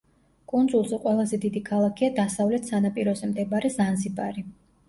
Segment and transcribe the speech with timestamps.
[0.51, 4.49] კუნძულზე ყველაზე დიდი ქალაქია დასავლეთ სანაპიროზე მდებარე ზანზიბარი.